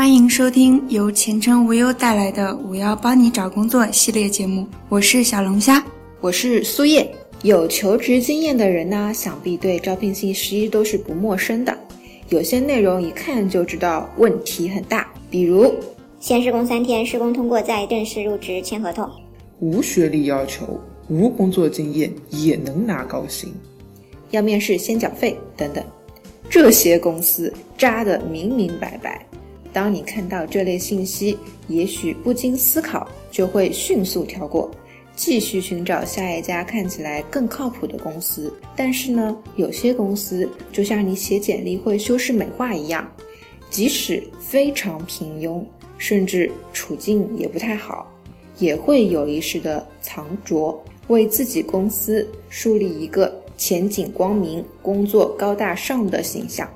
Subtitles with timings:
[0.00, 5.84] 欢迎收听由前程无忧带来的“五幺帮你找工作”系列节目，我是小龙虾，
[6.22, 7.06] 我是苏叶。
[7.42, 11.78] 有求职经验的人呢，想必对招聘信息都是不陌生的。
[12.30, 15.70] 有些内容一看就知道问题很大，比如
[16.18, 19.06] 先试工三天，施工通过再正式入职签合同；
[19.58, 20.80] 无学历要求，
[21.10, 23.50] 无工作经验也能拿高薪；
[24.30, 25.84] 要面试先缴费等等。
[26.48, 29.26] 这些公司扎得明明白白。
[29.72, 31.38] 当你看到这类信息，
[31.68, 34.70] 也许不经思考就会迅速跳过。
[35.16, 43.06] 继续寻找下一家看起来更靠谱的公司，但是呢，有些公司就像你写简历会修饰美化一样，
[43.68, 45.62] 即使非常平庸，
[45.98, 48.10] 甚至处境也不太好，
[48.58, 56.66] 也会有意识的藏拙，为自己公司树立一个前景光明、工作高大上的形象。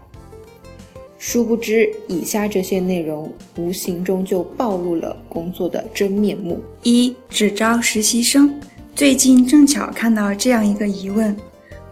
[1.26, 6.62] 殊不知，以下这些内容无形中就暴露了工作的真面目。
[6.82, 8.54] 一、只招实习生。
[8.94, 11.34] 最近正巧看到这样一个疑问：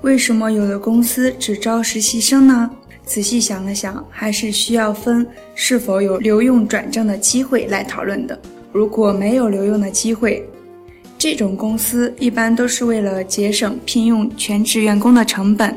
[0.03, 2.71] 为什么有的公司只招实习生呢？
[3.07, 8.39] 仔细想了想，还是需要分是否有留用转正的机会来讨论的。
[8.71, 10.47] 如果没有留用的机会，
[11.17, 15.75] 这种公司一般都是为了节省聘用全职员工的成本。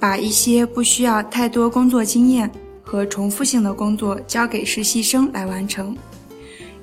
[0.00, 2.50] 把一些不需要太多工作经验
[2.82, 5.96] 和重复性的工作交给实习生来完成，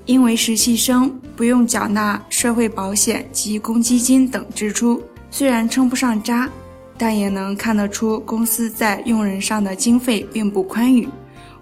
[0.06, 6.50] 因为实习生不用缴纳社会保险及公积金等支出，虽然称不上渣，
[6.98, 11.08] 但也能看得出公司在用人上的经费并不宽裕，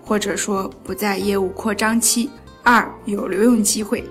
[0.02, 2.30] 或者说不在业务扩张期。
[2.64, 4.04] 二有留用机会，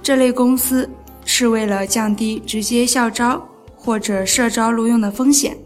[0.00, 0.88] 这类公司
[1.24, 3.44] 是为了降低直接校招
[3.74, 5.56] 或者社招录用的风险。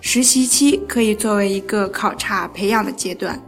[0.00, 3.40] 实习期可以作为一个考察培养的阶段，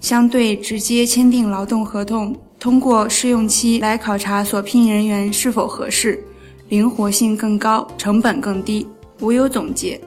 [0.00, 6.22] 相对直接签订劳动合同，通过试用期来考察所聘人员是否合适，
[6.68, 8.86] 灵活性更高，成本更低。
[9.20, 10.00] 无忧总结，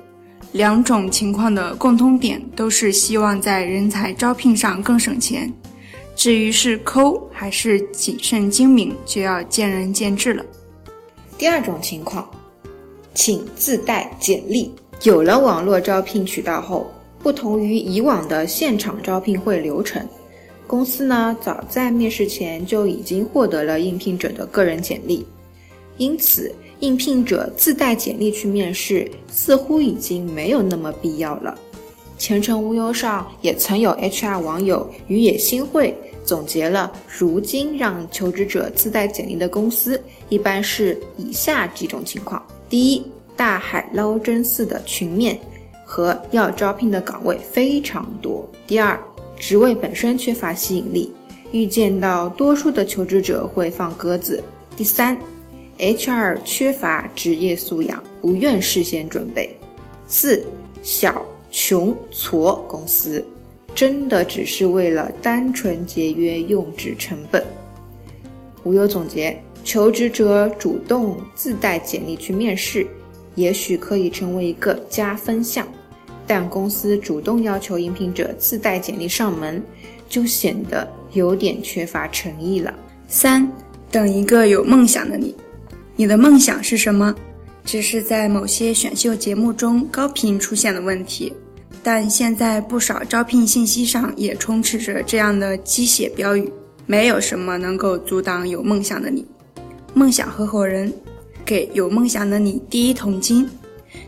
[0.53, 5.53] 两种情况的共通点都是希望在人才招聘上更省钱，
[6.15, 10.43] 至于是抠还是谨慎精明，就要见仁见智了。
[11.37, 12.27] 第二种情况，
[13.13, 14.73] 请自带简历。
[15.03, 20.01] 有了网络招聘渠道后，不同于以往的现场招聘会流程，
[20.65, 25.25] 公司呢早在面试前就已经获得了应聘者的个人简历，
[25.97, 31.59] 因此应聘者自带简历去面试似乎已经没有那么必要了。
[32.17, 35.93] 前程无忧上也曾有 HR 网友与野心会
[36.23, 43.03] 总结了，如今让求职者自带简历的公司一般是以下几种情况：第一。
[43.35, 45.39] 大海捞针似的群面
[45.85, 48.47] 和要招聘的岗位非常多。
[48.65, 48.99] 第二，
[49.37, 51.13] 职位本身缺乏吸引力，
[51.51, 54.43] 预见到多数的求职者会放鸽子。
[54.75, 55.17] 第三
[55.77, 59.55] ，HR 缺乏职业素养，不愿事先准备。
[60.07, 60.43] 四，
[60.81, 63.23] 小穷矬公司，
[63.75, 67.43] 真的只是为了单纯节约用纸成本。
[68.63, 72.87] 无忧总结：求职者主动自带简历去面试。
[73.35, 75.67] 也许可以成为一个加分项，
[76.27, 79.61] 但公司主动要求应聘者自带简历上门，
[80.07, 82.73] 就显得有点缺乏诚意了。
[83.07, 83.51] 三，
[83.91, 85.35] 等一个有梦想的你，
[85.95, 87.15] 你的梦想是什么？
[87.65, 91.31] 只是在某些选秀节目中高频出现的问题，
[91.81, 96.51] 但现在不少招聘信息上也充斥着这样的鸡血标语。
[96.85, 99.25] 没有什么能够阻挡有梦想的你，
[99.93, 100.93] 梦想合伙人。
[101.45, 103.49] 给有梦想的你第一桶金，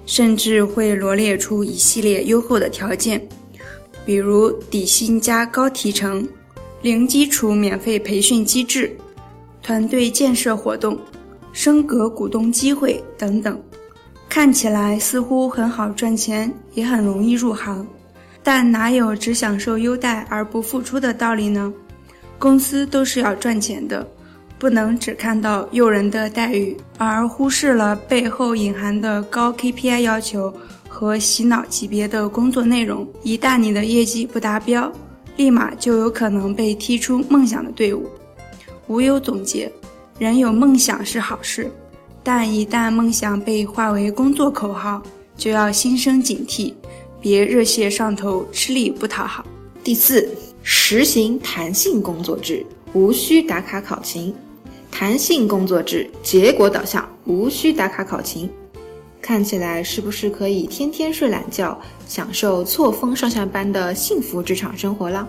[0.05, 3.21] 甚至会罗列出一系列优厚的条件，
[4.05, 6.27] 比如底薪加高提成、
[6.81, 8.95] 零基础免费培训机制、
[9.61, 10.97] 团队建设活动、
[11.51, 13.61] 升格股东机会等等。
[14.27, 17.85] 看起来似乎很好赚钱，也很容易入行，
[18.43, 21.73] 但哪有只享受优待而不付出的道理呢？
[22.37, 24.05] 公司都是要赚钱的。
[24.65, 30.51] 不能只看到诱人的待遇，而忽视了背后隐含的高 KPI 要求
[30.89, 33.07] 和洗脑级别的工作内容。
[33.21, 34.91] 一旦你的业绩不达标，
[35.37, 38.09] 立马就有可能被踢出梦想的队伍。
[38.87, 39.71] 无忧总结：
[40.17, 41.69] 人有梦想是好事，
[42.23, 44.99] 但一旦梦想被化为工作口号，
[45.37, 46.73] 就要心生警惕，
[47.21, 49.45] 别热血上头，吃力不讨好。
[49.83, 50.27] 第四，
[50.63, 54.33] 实行弹性工作制，无需打卡考勤。
[54.97, 58.49] 弹性工作制，结果导向，无需打卡考勤，
[59.21, 61.77] 看起来是不是可以天天睡懒觉，
[62.07, 65.27] 享受错峰上下班的幸福职场生活了？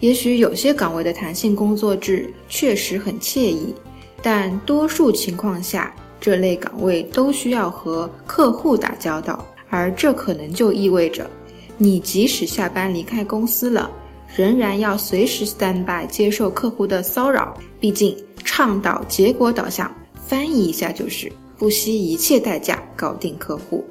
[0.00, 3.72] 也许有些岗位的弹性工作制确实很惬意，
[4.20, 11.30] 但多数情况下，这类岗位都需要和客户打交道，而这可能就意味着，
[11.78, 13.88] 你即使下班离开公司了，
[14.34, 17.56] 仍然要随时 stand by 接受客户的骚扰。
[17.78, 18.16] 毕竟，
[18.56, 19.92] 倡导结果导向，
[20.28, 23.84] 翻译一下就是不惜一切代价搞定客户。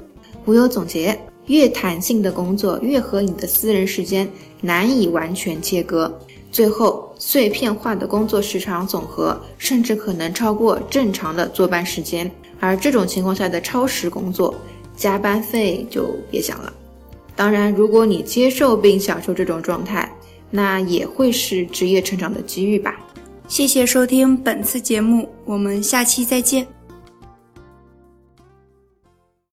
[0.45, 1.19] 无忧总结。
[1.47, 4.25] 越弹性的工作，越和你的私人时间
[4.61, 6.09] 难以完全切割，
[6.49, 12.31] 最后碎片化的工作时长总和，甚至可能超过正常的坐班时间。
[12.61, 14.55] 而这种情况下的超时工作，
[14.95, 16.71] 加班费就别想了。
[17.35, 20.09] 当然，如果你接受并享受这种状态，
[20.49, 22.97] 那也会是职业成长的机遇吧。
[23.53, 26.67] 谢谢收听本次节目，我们下期再见。